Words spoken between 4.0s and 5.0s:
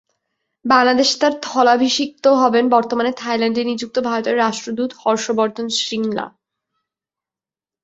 ভারতের রাষ্ট্রদূত